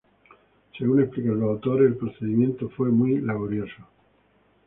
[0.75, 3.85] Según explican los autores, “El procedimiento fue muy laboriosos.